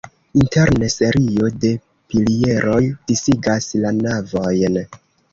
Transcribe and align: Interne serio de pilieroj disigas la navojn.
Interne 0.43 0.87
serio 0.91 1.49
de 1.65 1.69
pilieroj 2.13 2.79
disigas 3.11 3.67
la 3.83 3.93
navojn. 3.99 4.81